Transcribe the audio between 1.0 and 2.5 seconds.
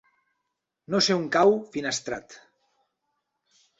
sé on cau Finestrat.